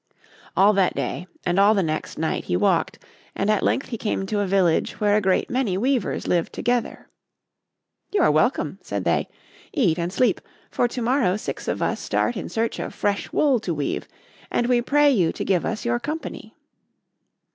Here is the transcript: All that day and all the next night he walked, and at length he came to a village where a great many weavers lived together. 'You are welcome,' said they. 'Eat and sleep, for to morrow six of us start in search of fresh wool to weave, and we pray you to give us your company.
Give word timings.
All 0.57 0.73
that 0.73 0.95
day 0.95 1.27
and 1.45 1.59
all 1.59 1.75
the 1.75 1.83
next 1.83 2.17
night 2.17 2.45
he 2.45 2.57
walked, 2.57 2.97
and 3.35 3.51
at 3.51 3.61
length 3.61 3.89
he 3.89 3.99
came 3.99 4.25
to 4.25 4.39
a 4.39 4.47
village 4.47 4.99
where 4.99 5.15
a 5.15 5.21
great 5.21 5.47
many 5.47 5.77
weavers 5.77 6.25
lived 6.27 6.53
together. 6.53 7.07
'You 8.11 8.23
are 8.23 8.31
welcome,' 8.31 8.79
said 8.81 9.03
they. 9.05 9.29
'Eat 9.73 9.99
and 9.99 10.11
sleep, 10.11 10.41
for 10.71 10.87
to 10.87 11.03
morrow 11.03 11.37
six 11.37 11.67
of 11.67 11.83
us 11.83 11.99
start 11.99 12.35
in 12.35 12.49
search 12.49 12.79
of 12.79 12.95
fresh 12.95 13.31
wool 13.31 13.59
to 13.59 13.75
weave, 13.75 14.07
and 14.49 14.65
we 14.65 14.81
pray 14.81 15.11
you 15.11 15.31
to 15.33 15.45
give 15.45 15.67
us 15.67 15.85
your 15.85 15.99
company. 15.99 16.55